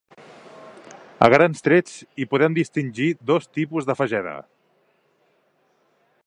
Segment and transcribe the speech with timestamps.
[1.25, 4.35] A grans trets hi podem distingir dos tipus de fageda.